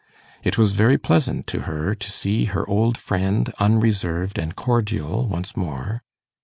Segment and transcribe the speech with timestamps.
[0.43, 5.55] It was very pleasant to her to see her old friend unreserved and cordial once
[5.55, 6.01] more.